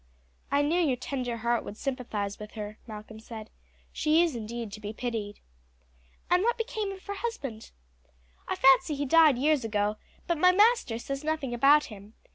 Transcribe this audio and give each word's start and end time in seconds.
"I 0.49 0.63
knew 0.63 0.79
your 0.81 0.95
tender 0.95 1.37
heart 1.37 1.63
would 1.63 1.77
sympathize 1.77 2.39
with 2.39 2.53
her," 2.53 2.79
Malcolm 2.87 3.19
said; 3.19 3.51
"she 3.93 4.23
is 4.23 4.35
indeed 4.35 4.71
to 4.71 4.79
be 4.79 4.93
pitied." 4.93 5.39
"And 6.27 6.41
what 6.41 6.57
became 6.57 6.91
of 6.91 7.05
her 7.05 7.13
husband?" 7.13 7.69
"I 8.47 8.55
fancy 8.55 8.95
he 8.95 9.05
died 9.05 9.37
years 9.37 9.63
ago; 9.63 9.97
but 10.25 10.39
my 10.39 10.51
master 10.53 10.97
says 10.97 11.23
nothing 11.23 11.53
about 11.53 11.83
him. 11.93 12.15